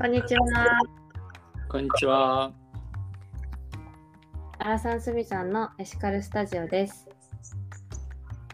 [0.00, 0.80] こんにちは。
[1.68, 2.50] こんにちは。
[4.58, 7.06] アラサンスミさんのエシカルスタジオです。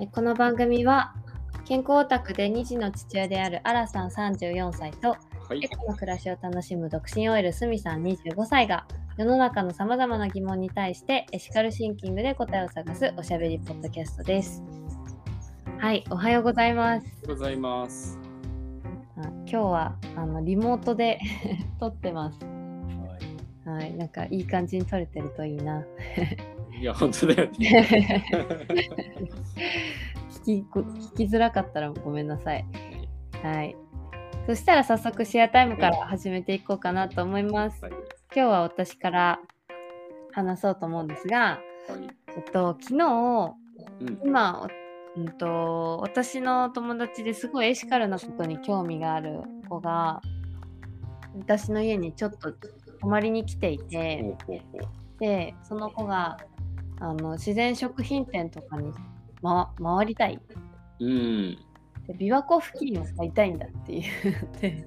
[0.00, 1.14] えこの番組は
[1.64, 5.16] 健康オタクで2児の父親であるアラさん34歳とは
[5.54, 5.68] いエ。
[5.68, 8.84] コの暮らしを楽しむ独身 OL スミさん25歳が
[9.16, 14.64] 世の中のさまざまな疑問に対してエシカルシンキングで答えを探すおしゃべりポッドキャストです。
[15.78, 17.06] はい、おはようございます。
[17.06, 18.25] おはようございます。
[19.18, 21.18] あ今日はあのリモートで
[21.80, 22.38] 撮ってます。
[23.64, 25.80] ははい、なんかいい感じに撮れてるといいな。
[26.72, 28.24] い、いや、本当だよね。
[30.44, 32.64] 聞きこ聞きづらかったらごめんなさい。
[33.42, 33.76] はい。
[34.46, 37.82] そしたら早速シェアタイムから始めていこうかなと思います。
[37.82, 37.92] はい。
[37.92, 38.00] 今
[38.34, 39.40] 日は私から
[40.32, 42.06] 話そうと思うんですが、はい。
[42.36, 43.56] えっと、昨日、
[44.00, 44.20] うん。
[44.24, 44.68] 今、
[45.16, 50.20] うんと、私の友達ですごいエシカルなことに興味がある子が、
[51.38, 52.52] 私の家にちょっと
[53.00, 54.36] 泊まりに来ていて。
[55.18, 56.36] で、その子が
[57.00, 58.92] あの自然食品店とかに、
[59.42, 60.40] ま、回りたい。
[61.00, 61.58] うん。
[62.06, 64.86] で琵琶湖付近を買いたいんだって言って、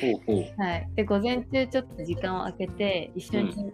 [0.00, 0.60] ほうほう。
[0.60, 3.72] はい、で午前中ちょっと時間を空けて一緒にう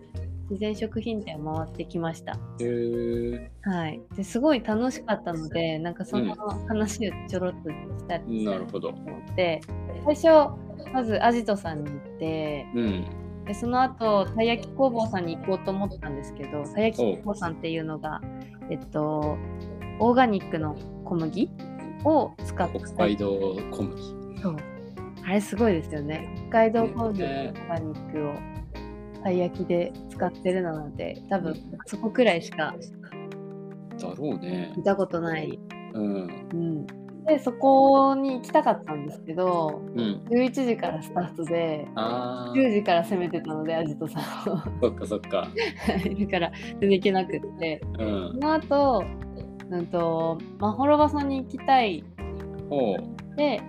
[0.50, 6.34] 自然食品店を回ってきました、へえはい、ですごい楽しかったのでなんかその
[6.66, 8.44] 話をちょろっとしたりー。
[8.44, 8.92] なるほど。
[8.92, 9.60] と思って
[10.04, 10.50] 最初
[10.92, 13.04] まずアジトさんに行ってうん。
[13.46, 18.20] でその後たい焼き工房さんに行こうと思ったんですけどたい焼き工房さんっていうのが
[18.70, 19.38] えっと
[20.00, 21.50] オーガニックの小麦
[22.04, 24.02] を使って北海道小麦。
[24.42, 24.56] そう。
[25.22, 26.28] あれすごいですよね。
[26.48, 28.34] 北海道小麦のオねーガニックを
[29.22, 31.54] たい焼きで使ってるので、多分
[31.86, 32.74] そこくらいしか
[34.00, 34.82] だろうね見。
[34.82, 35.58] たことない。
[35.94, 36.48] うん。
[36.52, 36.86] うん。
[37.26, 40.22] で、そこに行きたかったんですけど、うん。
[40.30, 44.56] 11時からスタートで、あ10時から攻めてたので、アジトさんを。
[44.56, 44.64] あ。
[44.80, 45.48] そっかそっか。
[46.20, 47.80] だから、全然行けなくって。
[47.94, 48.02] うそ
[48.36, 48.40] ん。
[48.40, 49.04] の後、
[49.70, 52.02] うんと、まほろばさんに行きたい。
[52.68, 52.96] ほ
[53.36, 53.60] で、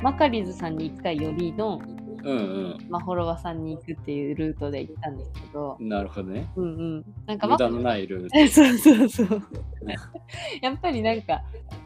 [0.00, 1.80] マカリズさんに1回よりの、
[2.24, 2.30] う。
[2.30, 5.88] うんまほろばさんに行くっていうルートで行ったんですけど、うん。
[5.88, 6.50] なるほどね。
[6.56, 6.66] うんう
[6.98, 7.04] ん。
[7.26, 9.96] なんか無駄のないルー そうそうそうね。
[10.62, 11.42] やっぱりなんか、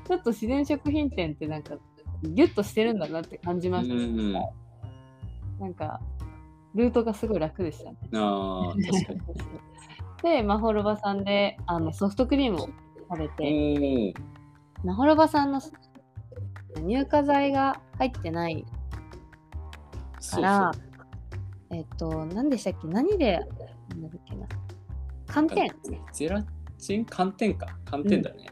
[0.06, 1.76] ちょっと自然食品店ってなんか、
[2.22, 3.76] ギュッとしてるんだなって感じト。
[3.76, 3.94] ました。
[3.94, 4.32] うんうん。
[4.32, 6.00] なんか、
[6.74, 7.96] ルートがすごい楽でしたね。
[8.14, 9.20] ああ、確かに。
[10.22, 12.68] で、まほろばさんであのソフトクリームを
[13.08, 14.14] 食べて、
[14.82, 15.60] おまほろばさんの
[16.86, 18.66] 乳化剤が入ってない
[20.30, 20.70] から。
[21.70, 22.86] えっと、何でしたっけ？
[22.88, 23.40] 何で、
[23.90, 24.46] なんだっけな？
[25.26, 25.68] 寒天
[26.12, 26.44] ゼラ
[26.78, 27.04] チン？
[27.04, 27.66] 寒天か。
[27.84, 28.46] 寒天だね。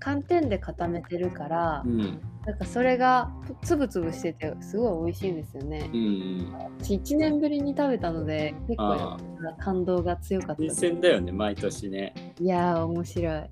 [0.00, 2.20] 寒天で固めてるから、うん。
[2.46, 3.30] なんかそれが
[3.62, 5.90] つぶつぶしててすごい美味しいんですよね。
[5.92, 6.52] うんうん。
[6.78, 9.18] 私1年ぶりに食べたので結構あ
[9.58, 10.74] 感動が強かった新。
[10.74, 12.14] 鮮だよね、毎年ね。
[12.38, 13.42] いやー面白い。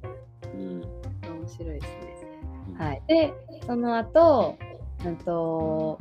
[0.54, 0.80] うん。
[0.80, 2.76] 面白いですね。
[2.78, 3.02] はい。
[3.06, 3.32] で、
[3.66, 4.58] その後、
[5.06, 5.98] うんと、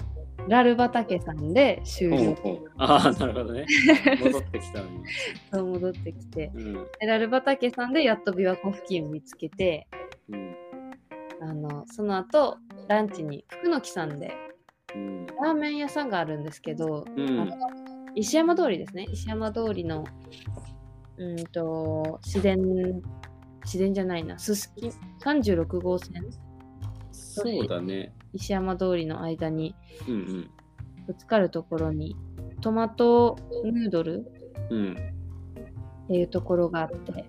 [0.47, 3.65] ラルバタケさんで終ほう了ほうああ、なるほどね。
[4.23, 5.03] 戻ってきたのに。
[5.51, 6.73] と戻ってきて、うん。
[6.73, 9.87] でラルバタケさんでやっと琵琶湖付近を見つけて、
[10.29, 10.55] うん。
[11.41, 12.57] あのその後
[12.87, 14.33] ランチに福の木さんで
[14.95, 15.25] うん。
[15.25, 17.51] ラーメン屋さんがあるんですけど、うん。
[18.15, 20.03] 石山通りですね石山通りの
[21.17, 22.59] うんと自然
[23.63, 24.91] 自然じゃないなすすき
[25.23, 26.23] 36号線
[27.31, 28.13] そうだね。
[28.33, 29.75] 石山通りの間に。
[31.07, 32.15] ぶつかるところに
[32.61, 34.31] トマトヌードル？
[34.69, 34.91] うん。
[36.05, 37.25] っていうところがあって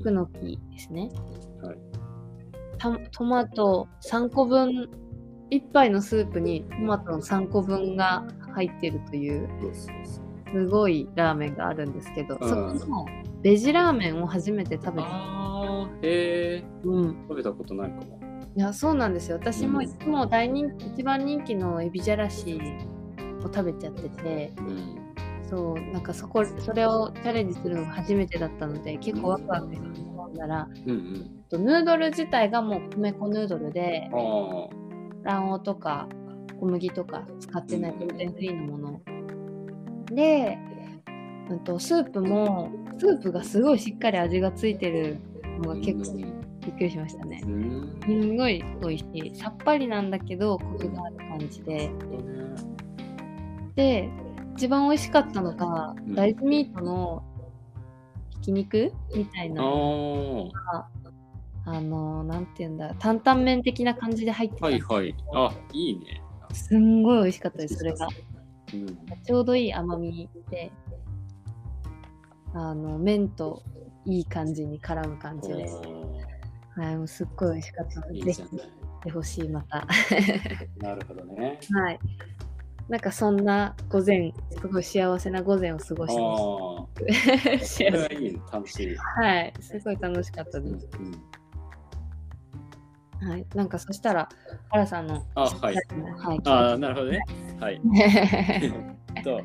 [0.00, 1.10] 福の木ですね、
[1.62, 1.78] はい
[2.78, 4.90] たトマト3個分
[5.50, 9.48] 1杯のスープにトマトの3個分が入ってるという。
[10.52, 12.48] すごいラーメンがあるんですけど、うん
[12.78, 13.06] そこの
[13.42, 15.08] ベジラーメンを初めて食べた。
[15.08, 16.64] ああ、へえ。
[16.84, 18.20] うん、食べたことないかも。
[18.54, 22.60] いやそうなんですよ私もうんいつも大人気一番人気のエビじゃらし
[23.40, 24.98] を食べちゃっててうん。
[25.48, 31.44] そうなんかそこそれをチャレンジするのが初めてだったので結構ワクワクして飲んだらうんうん。
[31.50, 34.10] とヌードル自体がもう米粉ヌードルで。
[35.24, 36.08] 卵黄とか
[36.60, 39.00] 小麦とか使ってないグルテンフリーのもの
[40.06, 40.58] で、
[41.50, 45.18] うん、とスープもスープがすごいしっかり味がついてる
[45.60, 47.48] のが結構びっくりしましたねう。
[47.48, 48.00] ん。
[48.04, 51.90] すんごい美味しいさっぱりなんだけどコクがある感じで
[53.74, 54.08] で
[54.56, 57.22] 一番美味しかったのが、うん大豆ミートの
[58.30, 60.88] ひき肉みたいあなあ。
[61.64, 65.14] あのなんていうんだ担々麺的な感じで入ってた、はいはい。
[65.32, 66.20] あ、いいね。
[66.52, 68.08] すんごい美味しかったですそれが
[68.74, 68.86] うん。
[69.24, 70.72] ちょうどいい甘みで
[72.52, 73.62] あの麺と
[74.04, 75.80] いい感じに絡む感じです。
[76.76, 78.42] おはい、もうすっごい美味しかったので、ぜひ
[79.02, 79.86] てほしい、また。
[80.80, 81.58] なるほどね。
[81.72, 81.98] はい。
[82.88, 86.34] なんかそんな午前、すごい幸せな午前を過ごあしま
[87.56, 88.96] あ、し それはいいね、楽しい。
[88.96, 89.02] た。
[89.02, 90.88] はい、すごい楽しかったうんです。
[93.22, 94.28] うん、はい、なんかそしたら、
[94.70, 95.24] 原さんの。
[95.34, 96.40] あはいはい。
[96.44, 97.20] ああ、なるほどね。
[97.60, 97.80] はい。
[99.22, 99.40] と、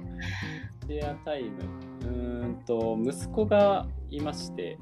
[0.88, 1.64] シェアタイム。
[2.02, 4.78] うーんと、息子がいまして、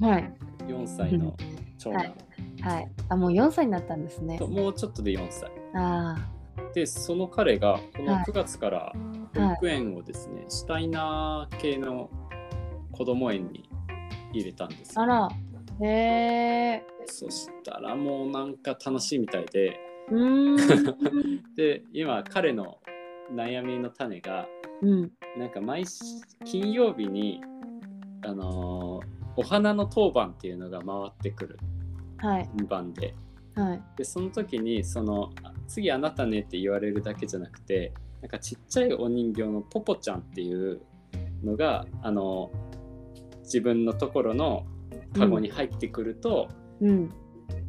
[0.00, 0.32] はい。
[0.66, 1.34] 4歳の
[1.78, 2.14] 長男、
[2.60, 2.90] はい。
[3.08, 4.46] あ、もう4歳になったんですねと。
[4.46, 5.50] もうちょっとで4歳。
[5.74, 6.16] あ
[6.74, 8.92] で、その彼がこのはい9月から
[9.34, 12.10] 保育園をですね、シュタイナー系の
[12.92, 13.68] 子供園に
[14.32, 15.06] 入れたんですあ。
[15.06, 15.28] ら。
[15.80, 16.86] へえ。
[17.06, 19.80] そしたらもうなんか楽しいみたいで、
[20.10, 20.56] うーん。
[21.54, 22.78] で、今彼の
[23.32, 24.46] 悩みの種が、
[24.82, 25.12] うん。
[25.36, 26.00] なんか毎し
[26.44, 27.40] 金曜日に、
[28.22, 31.58] あのーお花の当番っていうのが回ってくる
[32.16, 32.50] はい。
[32.68, 33.14] 番で
[33.54, 33.82] はい。
[33.96, 40.80] でその時にそのあ次あなたねって言われるだけじゃなくてなんかちっちゃいお人形のポポちゃんっていう
[41.44, 42.50] のがあの
[43.44, 44.66] 自分のところの
[45.16, 46.48] カゴに入ってくると、
[46.80, 47.10] うん。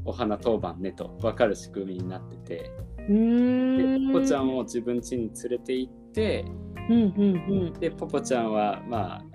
[0.05, 2.71] お花当番ねと分かる仕組みになってて
[3.07, 4.11] でん。
[4.11, 6.45] ポポちゃんを自分家に連れて行って
[6.89, 9.28] うんうんでポポちゃんはまあ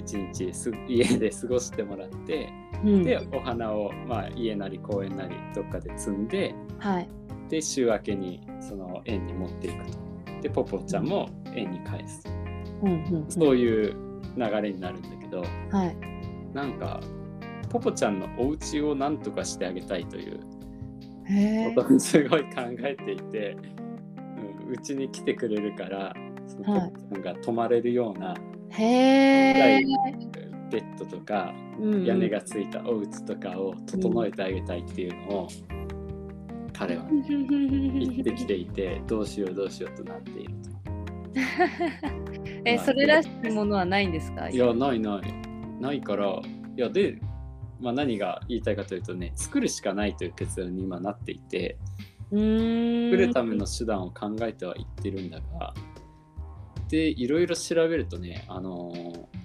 [0.00, 2.48] 一日す 家で過ごしてもらって
[2.82, 2.88] うん。
[2.88, 3.02] うん。
[3.04, 7.08] でお花を、まあ、家なり公園なりどっかで摘んではい。
[7.48, 9.98] で週明けにその園に持っていくと
[10.42, 12.24] でポポちゃんも園に返す
[12.82, 13.24] うんうん。
[13.28, 13.94] そういう
[14.36, 15.96] 流れになるんだけどはい。
[16.54, 17.00] なんか
[17.68, 20.40] ポポちゃんのお家をなんとかしてあげたいという。
[21.74, 23.56] ことをすごい考えていて
[24.68, 26.12] うち、に来てくれるから
[26.46, 28.34] そのポはいポちゃんが泊まれるような
[28.70, 29.84] へえ。
[30.70, 35.48] ベッドとかうん屋根がついたお家とかを整えてあげたいっていうのを
[36.72, 40.54] 彼はね言ってきていてどうしようどうしようとなっている
[42.64, 44.48] え、それらしきものはないんですか？
[44.48, 44.56] と。
[44.56, 47.18] いやないないないからいやで、
[47.80, 51.76] まあ、何が言いたいかというとね作るしかないという結論に今なっていて。
[52.32, 55.74] 作るための手段を考えてはいってるんだが
[56.90, 59.40] でいろいろ調べるとねあのー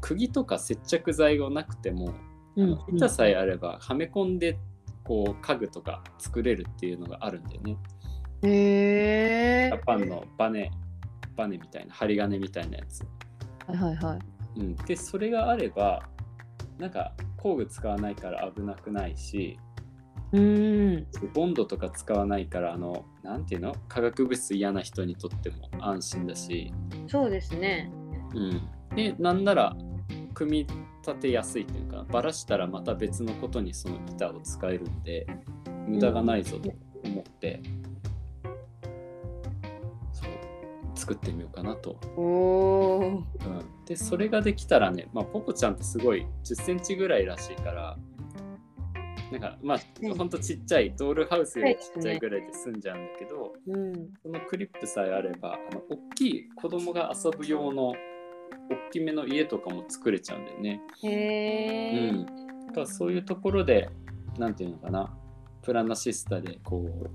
[0.00, 2.14] 釘とか接着剤がなくても
[2.56, 2.78] うん。
[2.88, 4.56] 板さえあればはめ込んで
[5.04, 7.76] こう家具とか作れるっていうのがあるんだよね。
[8.42, 9.84] へえジャ。
[9.84, 10.70] パンのバネ
[11.36, 13.02] バネみたいな針金みたいなやつ。
[13.66, 14.60] はいはいはい。
[14.60, 16.02] うん、でそれがあれば
[16.78, 19.58] なんか工具使わないから危なくないし
[20.32, 21.06] うーん。
[21.34, 23.74] ボンドとか使わないからあのなんていうの？
[23.88, 26.72] 化学物質嫌な人にとっても安心だし、
[27.06, 27.90] そうですね。
[28.34, 29.76] うん、でなんなら
[30.34, 30.66] 組み
[31.06, 35.26] 立てやすいっていうかバラしたらまた別のことにその板を使えるんで
[35.86, 36.72] 無駄がないぞと
[37.04, 37.62] 思って、
[40.12, 40.28] そう
[40.96, 41.96] 作ってみようかなと。
[42.16, 43.24] うん、
[43.86, 47.96] でそれができたらね、まあ、ポポちゃんってすごい1 0センチぐらいらしいから
[49.32, 53.92] なんかまあうんほんとちっちゃいドールハウスよりちっちゃいぐらいで済んじゃうんだけど、うん。
[54.22, 57.94] そのクリップさえあればあの大きい子供が遊ぶ用の大
[58.92, 60.80] きめの家とかも作れちゃうんだよね。
[61.02, 62.10] へえ。
[62.10, 62.26] うん、
[62.68, 63.88] だからそういうところで
[64.38, 65.16] なんていうのかな
[65.62, 67.10] プラナシスタでこう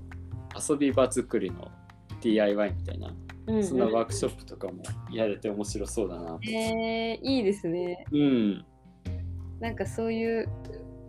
[0.70, 1.70] 遊び場作りの
[2.20, 3.14] DIY みたいな
[3.46, 6.38] うんそんなワークショップとかもやれて面白そうだなと。
[6.42, 8.04] へえ、いいですね。
[8.12, 8.64] うん、
[9.60, 10.48] なんかそういう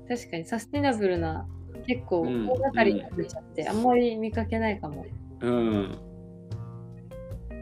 [0.07, 1.48] 確かにサステナブルな
[1.86, 5.05] 結構うん大掛かりになっちゃって、あんまり見かけないかも。
[5.41, 5.98] うん。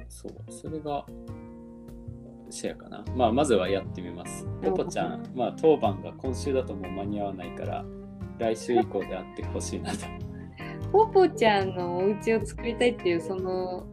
[0.08, 1.06] そう、それが
[2.52, 3.04] シェアかな。
[3.16, 4.46] まあ、まずはやってみます。
[4.62, 7.86] ポポちゃん、まあ、当番が今週だともう間に合わないから、
[8.38, 10.00] 来週以降であってほしいなと。
[10.92, 13.86] ポポちゃんのお家を作りたいっていうその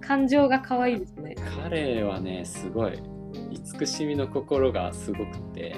[0.00, 1.36] 感情が可愛いですね。
[1.62, 3.00] 彼はね、すごい、
[3.50, 5.76] 慈しみの心がすごくて、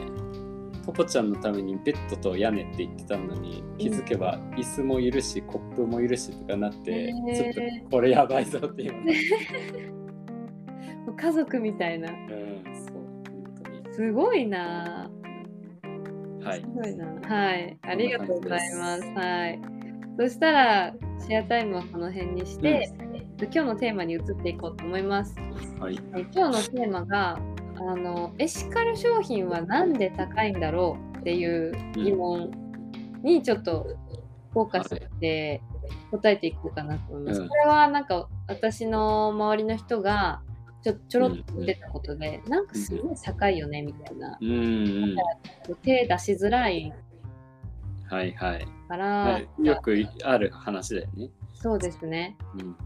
[0.85, 7.61] ポポちゃんのためにベッドと屋根って言ってたのに、気づけば椅子もいるし、コップもいるしとかなって、ちょっと
[7.91, 8.93] これやばいぞっていう
[11.07, 12.11] もう家族みたいな。
[12.11, 12.17] うん、
[12.75, 13.95] そう、本当に。
[13.95, 15.23] すごいなぁ。
[16.45, 16.67] はいす。
[16.67, 17.07] ごいな。
[17.23, 17.79] はい。
[17.83, 19.03] ありがとうございます。
[19.15, 19.61] はい。
[20.19, 25.35] そしたら、シェアタイムはこの辺にして、えっと今日のテーマに移っていこうと思います。
[25.79, 25.99] はい。
[26.17, 27.41] え今日のテーマが、
[27.77, 32.51] あの、エシカル商品はなんで高いんだろうっていう疑問
[33.23, 33.87] にちょっと
[34.53, 35.63] フォーカスして
[36.11, 37.41] 答えていこうかなと思います。
[37.41, 40.43] うんこれはなんか私の周りの人が
[40.83, 45.77] ちょちょろっと言ってたことで、なんかすごい高いよねみたいな、うんうん。
[45.83, 46.93] 手出しづらい
[48.11, 48.67] はいはい。
[48.89, 51.31] から、はい、よくある話だよね。
[51.55, 52.37] そうですね。
[52.59, 52.77] うん。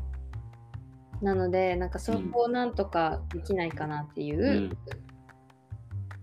[1.23, 4.79] なのでなんかそこをなんとかできないかなっていう、うん。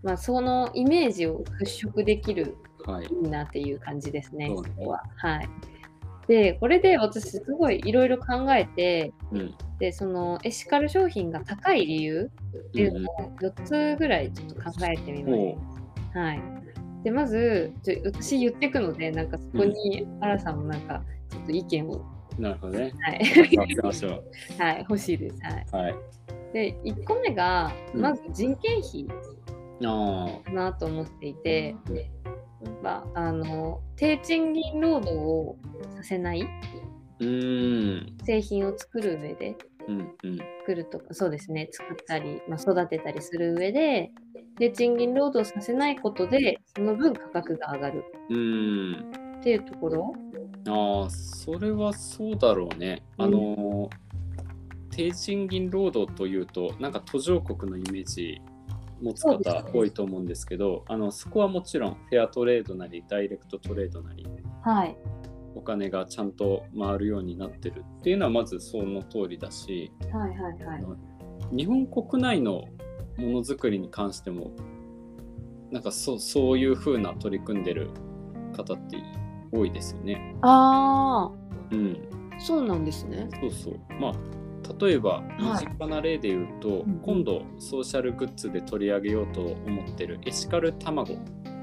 [0.03, 3.05] まあ、そのイメージを払拭できるはい。
[3.05, 4.47] いいなっていう感じですね。
[4.49, 5.49] そここははい。
[6.27, 9.55] でこれで私すごいいろいろ考えてうん。
[9.79, 12.31] でそのエシカル商品が高い理由
[12.69, 15.57] っていうのを4つぐらいちょっと考えてみまも
[16.11, 16.17] す。
[16.17, 16.41] はい。
[17.03, 17.73] でまず
[18.05, 22.05] 私言っていくのでなんかそこに原さんもなんかちょっと意見を、う、
[22.37, 22.91] なるほどね。
[23.01, 24.23] はいましょ
[24.57, 25.37] はい、欲しいです。
[25.43, 25.65] はい。
[25.71, 25.75] う。
[25.75, 25.95] はい。
[26.53, 29.07] で1個目がうんまず人件費
[29.85, 31.75] あかなと思っていて、
[32.81, 35.57] まあ、あの低賃金労働を
[35.97, 36.47] させないあ。
[37.19, 38.17] うーん。
[38.23, 39.55] 製品を作る上で
[39.87, 40.37] うんうん。
[40.59, 44.11] 作るとかそうですね作ったり、まあ、育てたりする上で
[44.59, 49.22] で賃金労働させないことでその分価格が上がるうーん。
[49.43, 50.13] っていうところ？
[50.69, 53.03] ああ、それはそうだろうね。
[53.17, 53.89] あのー、
[54.89, 58.41] 低賃金労働というと、なんか途上国のイメージ
[59.01, 64.25] 持つ方多いと思うんですけど、あのそこはもちろんフェアトレードなり、ダイレクトトレードなり、
[64.61, 64.95] はい。
[65.55, 70.77] お金がちゃんと回るようになってるっていうのはまずその通りだし、はいはいは
[71.51, 71.55] い。
[71.55, 72.63] 日本国内の
[73.17, 74.51] ものづくりに関しても
[75.69, 77.89] なんかそそういう風な取り組んでる
[78.55, 78.97] 方って
[79.53, 80.35] 多いですよね。
[80.41, 81.31] あ
[81.71, 81.97] うん、
[82.35, 83.29] あそうなんですね。
[83.39, 83.79] そうそう。
[83.99, 84.13] まあ
[84.79, 85.43] 例えばい。
[85.43, 91.17] 身近な例で言うと、うん今度ソーシャルグッズで取り上げようと思ってるエシカル卵っ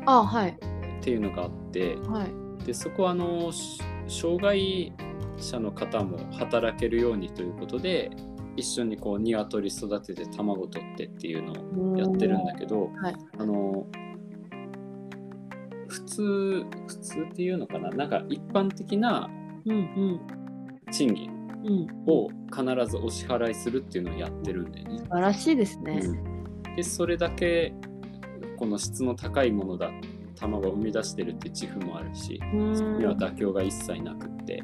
[0.07, 0.57] あはい。
[1.01, 2.65] ていうのがあってはい。
[2.65, 4.93] でそこはあのし障害
[5.39, 8.11] 者の方も働けるようにということで
[8.57, 13.15] 一緒にこう鶏育てて卵取ってっていうのをやってるんだけど、はい。
[13.39, 14.10] あの普
[16.21, 17.91] 通普通っていうのかな。
[17.91, 19.31] なんか一般的な
[20.91, 21.31] 賃金
[21.65, 21.87] うん。
[22.07, 24.99] を必ずお支払いするっていうのをやってるんだよね。
[24.99, 26.77] 素晴らしいですね、うん。
[26.77, 27.75] でそれだけ
[28.57, 29.91] この質の高いものだ
[30.37, 32.77] 卵を生み出してるって自負もあるしうん。
[32.77, 34.63] そこには妥協が一切なくって、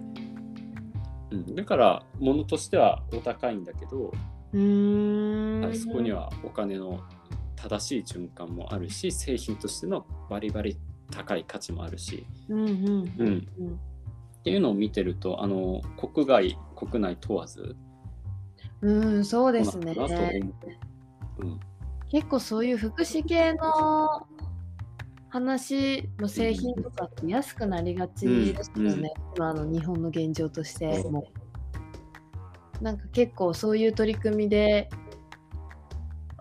[1.31, 4.13] うん、だから物としてはお高いんだけど、
[4.55, 5.61] うーん。
[5.61, 7.01] はいそこにはお金の
[7.57, 10.79] 正しい循環もあるし製品としてのバリバリ
[11.11, 13.81] 高い価値もあるし、うんうんうん、うん。
[14.39, 17.77] っていうのを見てるとあの国外国内問わず。
[18.83, 19.95] うんそうですね。
[19.95, 20.09] そう。
[20.09, 21.61] なん。
[22.11, 24.27] 結構そういう福祉系の
[25.29, 31.27] 話の製品とかって安くなりがちですよね、今の日本の現状としても。
[32.81, 34.91] なんか結構そういう取り組みで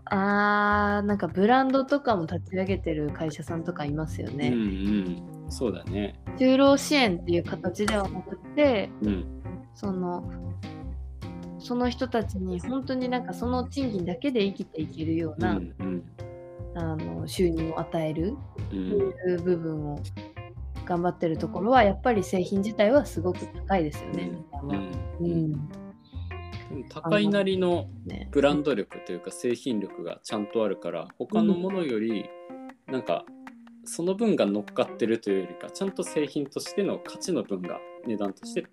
[0.06, 4.50] あーなんかブランドとかも立ち上げてる会社さんとかいますようんうね。
[4.50, 6.20] ん、そうだね。
[6.38, 9.26] 就労支援っていう形ではなくてうん。
[9.74, 10.24] その
[11.60, 16.04] その人たちに本当になんかその賃金だけで生きていけるよううな、んうん。
[16.76, 18.36] あの収入を与える
[18.70, 18.92] うといん
[19.38, 20.00] う部分を
[20.86, 24.30] 頑張ってるところはやっぱり製品自体はすごく高いですよね。
[24.64, 24.70] うん。
[24.72, 24.84] う
[25.22, 25.52] うん。
[25.52, 25.52] ん。
[25.52, 25.64] でも
[26.89, 28.29] 高いなりのね。
[28.31, 32.29] ブランド力というか製品力がちゃんとあるから他のものより
[32.88, 33.25] なんか
[33.86, 38.65] その分が乗っかってるというよりかちゃんと製品としての価値の分が値段として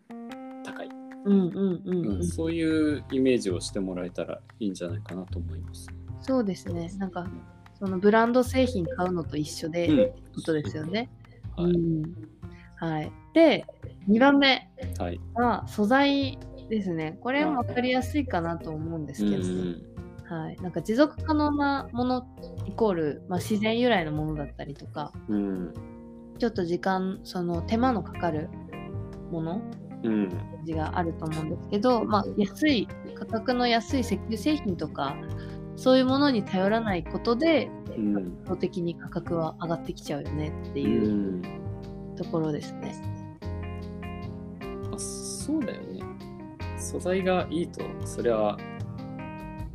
[0.65, 0.89] 高い、
[1.25, 5.87] うんうんうんそういうイメージをしてもらえたらいいんじゃないかなと思います。
[6.21, 6.91] そうですね。
[6.99, 7.27] なんか
[7.79, 11.11] そのブランド製品買うのと一緒で、ことですよね。
[11.57, 11.73] はい。
[11.73, 12.03] うん。
[12.77, 13.65] はい、で
[14.09, 14.69] 2番目
[14.99, 15.21] はい。
[15.35, 16.39] は素材
[16.77, 17.19] ですね。
[17.21, 19.37] これも分かりやすいかなと思うんですうんけ
[20.29, 22.27] ど、はい、なんか持続可能なもの
[22.67, 25.75] イコール、まあ、自然由来のものだったりとかうん。
[26.39, 28.49] ちょっと時間その手間のかかる
[29.31, 29.61] もの
[30.03, 30.29] うん。
[30.67, 35.15] があると思うんですけど、まあ、安い価格の安い石油製品とか
[35.77, 41.43] そういうものに頼らないことでうん圧倒的に価格は上がってきちゃうよねってういうん。
[42.17, 42.95] ところですね。
[44.95, 45.92] あそうだよね
[46.83, 48.59] 素材がいいとそれは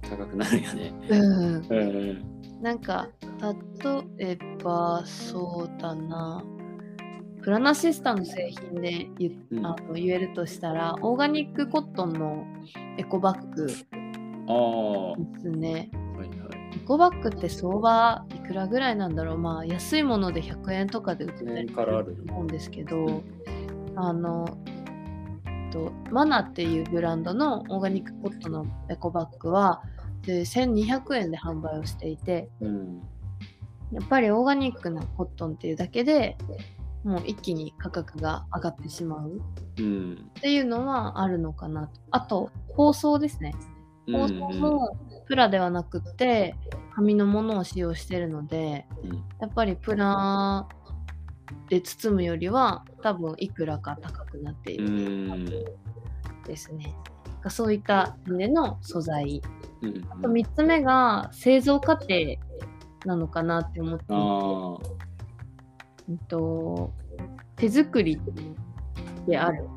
[0.10, 0.94] 高くなるよね。
[1.10, 2.62] うん、うん。
[2.62, 3.08] なんか
[4.20, 6.44] 例えばそうだな。
[7.42, 9.66] プラナシスタの製品で言,、うん。
[9.66, 12.46] あの言えるとしたらオーガニックコットンの
[12.98, 15.90] エコバッグですね。
[15.94, 16.30] いはい。
[16.76, 19.38] エコバッグって相場いくらぐらいなんだろう。
[19.38, 23.24] まあ安いもので100円とかで売ってたり100円からあるすると思うんですけど、
[23.96, 24.77] あのっと、
[26.12, 29.82] マナっていうブランドのオーガニックコットンのエコバッグは
[30.24, 33.02] 1200円で販売をしていてうん
[33.92, 36.38] やっぱりオーガニックなコットンっていうだけで
[37.04, 39.38] もう一気に価格が上がってしまう。
[39.38, 39.40] っ
[40.42, 42.02] ていうのはあるのかなと。
[42.12, 43.56] あと包装ですね。
[44.12, 46.56] 包装もプラではなくって
[46.96, 48.86] 紙のものを使用してるので
[49.40, 50.68] やっぱりプラ
[51.70, 55.78] で包むよりは多分いくらか高くなっている。
[56.48, 56.96] ですね。
[57.50, 59.42] そういった意味での素材。
[59.82, 62.08] うんあと3つ目が製造過程
[63.06, 64.78] なのかなって思っていて、あ
[66.10, 66.92] うんと
[67.56, 68.20] 手作り
[69.28, 69.68] である。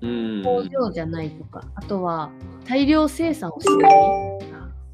[0.00, 0.44] ーうん。
[0.44, 2.30] 工場じゃないとか、あとは
[2.66, 3.92] 大量生産をしない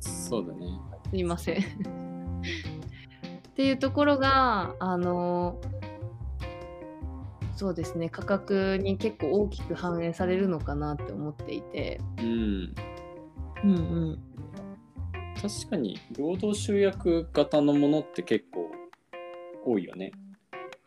[0.01, 0.67] そうだね。
[1.11, 1.57] すいません。
[3.51, 5.61] っていうところがあの
[7.61, 8.09] そうですね。
[8.09, 12.75] 価格に結構大きく反映されるのかなって思っていて、うん。
[13.63, 13.73] うんう
[14.13, 14.19] ん、
[15.35, 18.71] 確かに労働集約型のものって結構
[19.67, 20.13] 多いよね。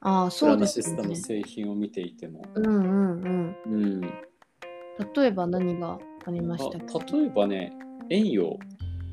[0.01, 0.96] ああそうですね。
[0.96, 2.42] ナシスタの製品を見ていても。
[2.56, 3.56] うんうんうん。
[3.65, 4.01] うん。
[4.01, 7.15] 例えば何がありまあしたっけ？
[7.15, 7.72] 例えばね
[8.10, 8.58] 遠洋。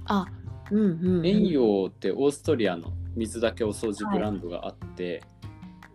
[0.07, 0.25] あ
[0.71, 5.23] うんうん、うん、遠洋ってオーストリアの水だけお掃除ブランドがあって、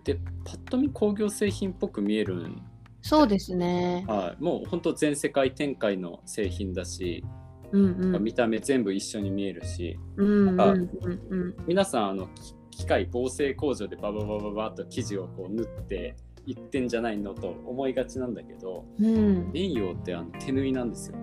[0.06, 2.62] でパッと見工業製品っぽく見えるん
[3.02, 4.04] そうですね。
[4.08, 7.24] はい、もう本当全世界展開の製品だし、
[7.72, 8.24] うんうん。
[8.24, 10.00] 見た目全部一緒に見えるし。
[10.18, 10.90] うんうんあうん
[11.30, 11.56] うん。
[11.68, 12.30] 皆さんあの
[12.72, 16.16] き機械縫製工場でバババババッと生地をこう縫って
[16.48, 21.18] いってんじゃないのと思いがちなんだけどうん遠洋ってあの手縫いなんですよ。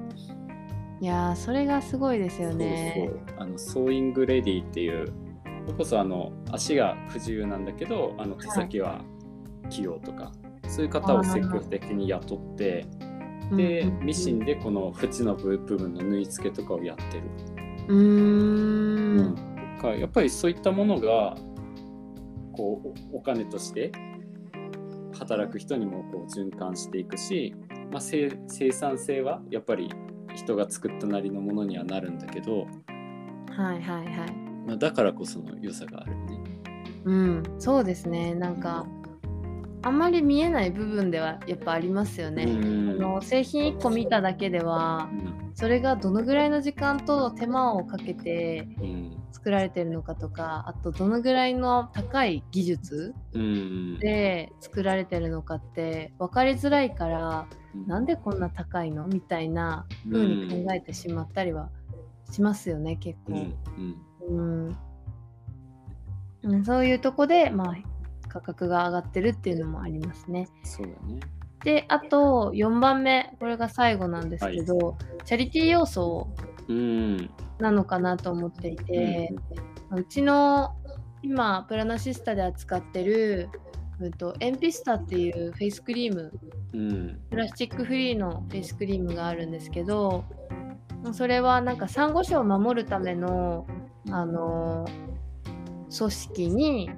[1.00, 5.12] いやーそれがすごいですよそうねそうあの sewing lady っていう
[5.66, 9.02] それこそあの足が不自由なんだけどあの手先は
[9.70, 10.32] 器用とか、
[10.68, 12.86] そういう方を積極的に雇って
[13.52, 14.06] でうんうんうん。
[14.06, 17.22] ミシンでこの縁の部分の縫い付けとかをやってる。
[17.88, 19.52] うーん。
[19.82, 21.36] かやっぱりそういったものが
[22.52, 23.92] こうおお金として
[25.18, 27.54] 働く人にもこう循環していくし、
[27.90, 29.90] まあ、生生産性はやっぱり
[30.34, 32.66] 人が作ったなりのものにはなるんだけど、
[33.50, 36.40] はいはいはいまあ、だからこその良さがあるよね。
[37.04, 38.34] うんそうですね。
[38.34, 38.86] なんか
[39.84, 42.90] あんまり見えない部分ではやっぱありますよね、うん。
[42.90, 45.10] あの製品1個見ただけでは
[45.54, 53.98] それがどのぐらいの時間と手間をかけてうん作られてるのかとかあとどのぐらいの高い技術うん。
[53.98, 57.86] で作られてるのかって分かりづらいからうん。
[57.88, 59.08] なんでこんな高いの？
[59.08, 61.70] みたいな風に考えてしまったりは
[62.30, 63.40] しますよね結うん構。
[63.78, 63.96] うん
[64.28, 64.76] うん。
[66.44, 67.76] うん、そういうとこで、まあ、
[68.28, 70.48] 価格が上がってるっていうのもありますね。
[70.64, 71.20] そうだね。
[71.64, 76.28] であと4番目これが最後なんですけど、チャリティー要素
[76.68, 77.30] うん。
[77.58, 79.32] なのかなと思っていて、
[79.92, 80.74] うちの
[81.22, 83.48] 今プラナシスタで扱ってる、
[84.00, 86.32] うん、とエンピスタっていうフェイスクリーム
[86.72, 87.20] うん。
[87.30, 90.24] プラスチックフリーのフェイスクリームがあるんですけど
[91.12, 93.66] それはなんかサンゴ礁を守るための
[94.10, 94.86] あの
[95.96, 96.90] 組織に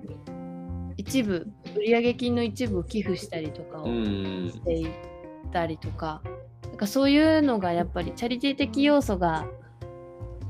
[0.96, 4.50] 一部売上金の一部を寄付したりとかをうん。
[4.50, 4.88] してい
[5.52, 6.22] たりとか,、
[6.62, 9.46] なんかそういうのがやっぱりチャリティー的要素が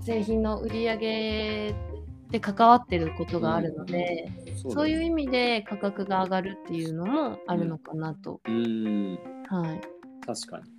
[0.03, 1.75] 製品の売り上げ
[2.31, 4.31] で関わってることがあるので、
[4.69, 8.41] そういうう意味で価格が上がるっていうのもあるのかなと。
[8.47, 9.19] うん。
[9.47, 9.81] はい、
[10.27, 10.74] 確かに。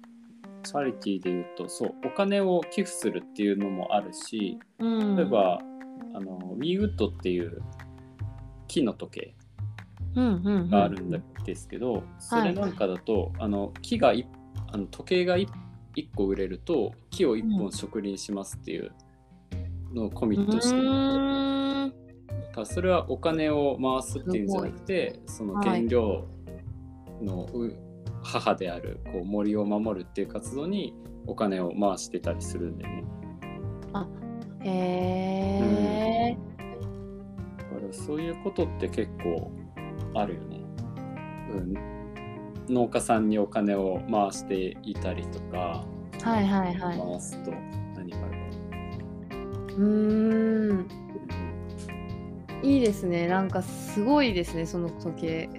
[0.65, 5.59] チャリティーで言うとそうお金を寄付するっていうのもあるしうん、例えば、
[6.13, 7.61] あのウィーウッドっていう
[8.67, 9.35] 木の時計
[10.15, 10.69] うんうんうん。
[10.69, 11.11] があるん
[11.43, 14.27] ですけど、それなんかだと、あの木がい
[14.67, 15.47] あの時計が 1,
[16.15, 18.91] 個売れると木を1本植林しますっていう
[19.93, 26.25] のをコミットしてる、うーんそれはお金を回すっていうんじゃなくてその原料
[27.21, 27.75] のう
[28.25, 30.95] 母であるこう森を守るっていう活動に
[31.27, 33.03] お金を回してたりするんだよね。
[34.67, 36.37] へえ、
[37.57, 39.51] だからそういうことって結構
[40.15, 40.59] あるよね。
[41.51, 45.85] うん、農家さんにお金を回していたりとか、
[46.23, 46.97] はいはいはい。
[46.97, 47.51] 回すと
[47.95, 50.87] 何があるかうーん
[52.63, 53.27] いいですね。
[53.27, 55.49] なんかすごいですね、その時計。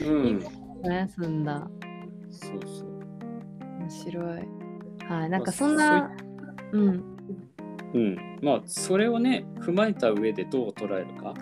[0.00, 0.06] な。
[0.06, 1.68] うん、ね、すんだ。
[2.30, 2.92] そうそう。
[3.80, 4.62] 面白い。
[5.08, 6.10] はい、なんかまあそんな、
[6.72, 7.04] うん、
[7.94, 11.34] うん、まあそれをね踏まえた上でどう捉えるか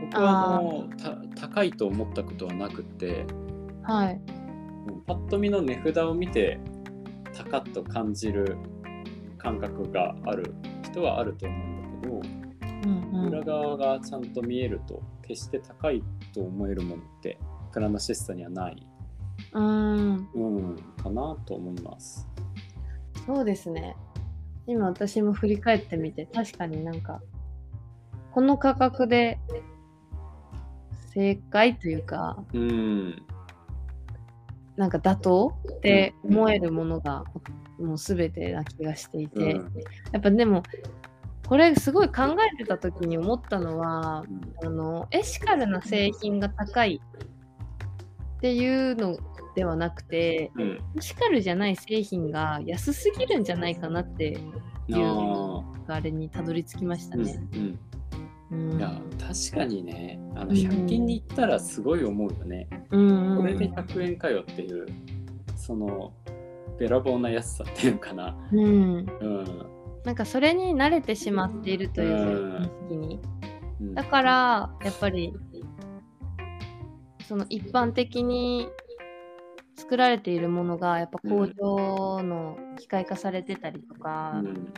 [0.00, 3.24] 僕はあのた高いと思ったことはなくって
[3.82, 4.20] はい。
[4.32, 4.38] うん
[5.06, 6.58] パッと見の値札を見て
[7.34, 8.56] 高っと感じる
[9.36, 17.38] 感覚がある人はあると思うんだけど、うんうん裏側がちゃんと見えると決して高いと思えるものって
[17.72, 18.86] プラナシスタにはない、
[19.52, 20.28] うん。
[20.34, 22.28] うん、かなと思います。
[23.26, 23.96] そうですね。
[24.66, 27.22] 今私も振り返ってみて、確かになんか、
[28.32, 29.38] この価格で
[31.14, 33.22] 正解というか、うん、
[34.76, 37.24] なんか妥当って思えるものが
[37.78, 39.72] もう全てな気がしていて、うん。
[40.12, 40.62] やっぱでも、
[41.48, 44.24] これすごい考えてた時に思ったのは、
[44.62, 47.00] あのエシカルな製品が高い
[48.38, 49.18] っていうの
[49.56, 54.38] ではなくて、うん、エシカルじゃない製品が安すぎるんじゃないかなって
[54.92, 57.40] あーあれにたどり着きましたね。
[57.52, 57.78] うん
[58.50, 58.70] うん。
[58.70, 60.56] うん、いや確かにねあのうん。
[60.56, 63.36] 100均に行ったらすごい思うよね、うんうん。
[63.38, 64.86] これで100円かよっていう
[65.56, 66.12] その
[66.78, 69.66] べらぼうな安さっていうのかな、うん、うん。
[70.04, 72.56] なんかそれに慣れてしまっているといううん。
[72.56, 73.20] 認識に。
[73.80, 73.94] うん。
[73.94, 75.34] だからやっぱり
[77.28, 78.68] その一般的に
[79.76, 84.72] 作られているものがやっぱ工場の機械化されてたりとか、うん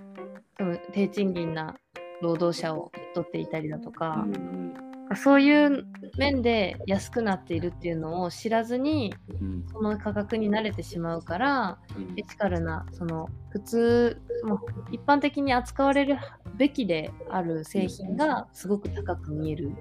[0.58, 1.74] その低賃金な
[2.20, 4.74] 労働者を取っていたりだとかう、ん
[5.16, 5.86] そういう
[6.18, 11.78] 面で安くなっているっていうのを知らずにうんその価格に慣れてしまうから
[12.18, 14.58] エシカルなその普通もう
[14.92, 16.18] 一般的に扱われる
[16.58, 19.72] べきである製品がすごく高く見える。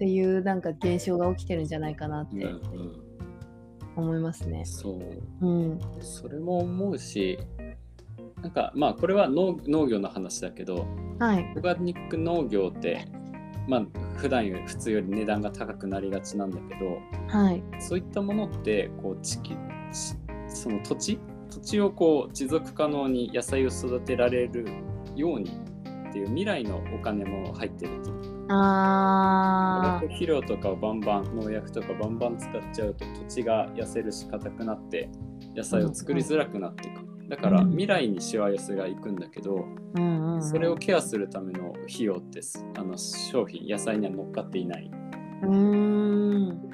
[0.00, 2.46] っていうなんか現象が起きてるんじゃないかなって
[3.96, 4.64] 思いますね。
[4.64, 7.38] そううん、それも思うし
[8.40, 10.86] なんかまあこれは農農業の話だけど
[11.18, 11.52] はい。
[11.54, 13.04] オーガニック農業って
[13.68, 13.86] まあ
[14.16, 17.62] 普段より普通より値段が高くなりがちなんだけどはい。
[17.78, 19.38] そういったものってこう地
[20.48, 21.18] その土地？
[21.50, 24.64] 土地をこう持続可能に野菜を育てられる
[25.14, 25.50] ように
[26.10, 28.10] っていう未来のお金も入ってると。
[28.52, 35.08] あ化学肥料とかをバンバン農薬とかバンバン使っちゃうと土地が痩せるし硬くなって
[35.54, 37.28] 野菜を作りづらくなっていく。
[37.28, 37.70] だからうん。
[37.70, 44.90] 未来にしわ寄せがいくんだけどー、うんうんうん、それをケアするための費用ってすあの商品野菜には乗っかっていない。
[45.42, 46.70] うーん。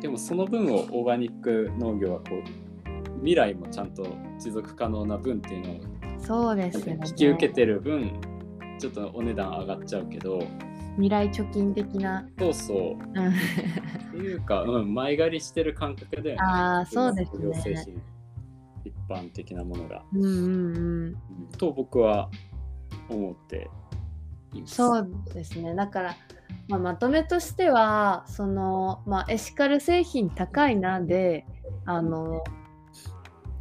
[0.00, 4.06] でもその分をオーガニック農業はこう未来もちゃんと
[4.38, 7.00] 持続可能な分っていうのをそうですよね。
[7.06, 8.12] 引き受けてる分
[8.78, 10.40] ちょっとお値段上がっちゃうけど
[10.96, 12.26] 未来貯金的な。
[12.38, 13.32] そうそううんっ
[14.12, 16.42] ていうか、うん、前借りしてる感覚だよね。
[16.42, 17.54] ああ、そうですね。
[17.84, 18.02] 品
[18.84, 20.02] 一般的なものが。
[20.14, 20.76] うんうんうん。
[20.76, 21.16] うん
[21.58, 22.30] と僕は
[23.10, 23.68] 思って
[24.54, 24.74] います。
[24.76, 25.74] そうですね。
[25.74, 26.16] だから、
[26.68, 31.44] まあ、まとめとしては、その、まあ、エシカル製品高いなで、
[31.84, 32.42] あの、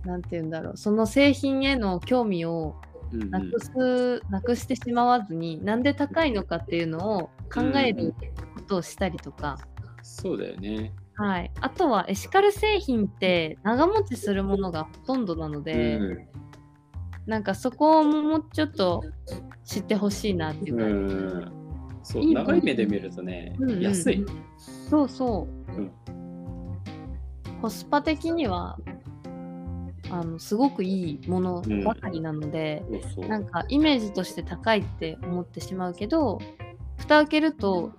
[0.05, 2.75] なんて言うんだろう、その製品への興味を
[3.11, 3.29] うんうん。
[3.29, 8.13] なくす、なくしてしまわずに、なんで高いのかっていうのを考える
[8.55, 9.57] ことをしたりとか、
[10.01, 10.93] そうだよね。
[11.15, 11.51] はい。
[11.61, 16.27] あとは、エシカル製品って長持ちするものがほとんどなので、うん。
[17.25, 19.03] なんかそこをもうちょっと
[19.63, 21.51] 知ってほしいなっていううか、ん。
[22.03, 24.23] そういい長い目で見るとね、うんうん安い。
[24.89, 25.91] そうそう、うん。
[27.61, 28.77] コスパ的には
[30.11, 33.27] あのすごくいいものばかりなので、そうそう。
[33.27, 36.39] なんかイメージとして高いって思ってしまうけど
[36.97, 37.93] 蓋開けると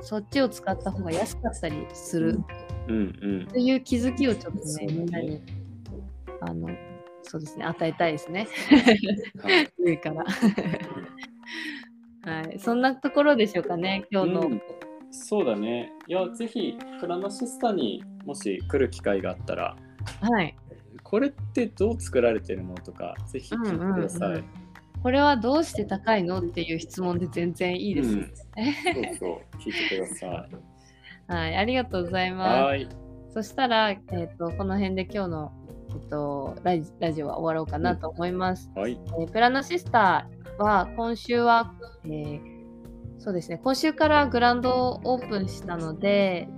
[0.00, 2.40] そっちを使った方が安かったりする
[2.88, 3.46] うんうん。
[3.46, 5.42] という気づきをちょっとねねみんなに
[6.40, 6.68] あの
[7.22, 8.48] そうですね与えたいですね。
[9.42, 9.68] はい。
[9.78, 10.24] 上から。
[12.22, 12.58] はい。
[12.58, 14.62] そんなところでしょうかね今日の、うん。
[15.10, 15.92] そうだね。
[16.06, 19.76] いや、ぜひ、プラナシスタにもし来る機会があったら、
[20.20, 20.54] はい
[21.08, 24.28] これってどう作られてるのとか、ぜひ聞いてください。
[24.28, 24.44] うんうんうん
[25.00, 28.08] これはどうして高いのっていう質問で全然いいです。
[28.08, 30.50] うんそうそう、聞いてください。
[31.32, 32.62] はい、ありがとうございます。
[32.64, 32.88] はい。
[33.28, 35.52] そしたら、えー、とこの辺で今日の、
[35.90, 38.72] えっとラジラジオは終わろうかなと思います。
[38.74, 38.98] はい。
[39.20, 42.58] えープラノシスターは今週は、えー
[43.18, 46.48] そうですね、今週からグランドオープンしたので、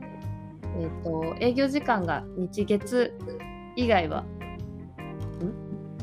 [0.78, 3.12] えー、と営業時間が日月
[3.76, 4.39] 以外は、ん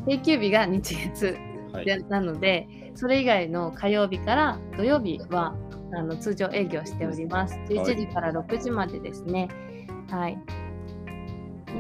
[0.08, 1.38] 定休日が日月
[2.10, 5.56] なので、それ以外の火曜日から土曜日は
[5.93, 7.56] あの通常営業しております。
[7.70, 9.50] 11時から6時までですね。
[10.10, 10.38] はい。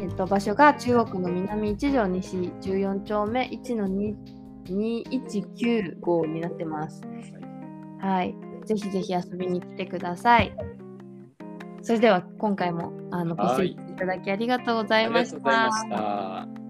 [0.01, 4.15] えっと場所が中央区の南一条西14丁目1の2
[4.65, 7.01] 2195になってます。
[7.99, 8.35] はい。
[8.65, 10.53] ぜひぜひ遊びに来てください。
[11.81, 15.23] それでは今回もあのごはい清聴いただきありがとうございま。
[15.23, 15.31] し
[15.89, 16.66] た。